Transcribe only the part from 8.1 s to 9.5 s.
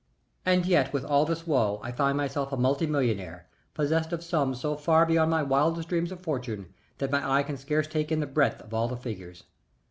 in the breadth of all the figures.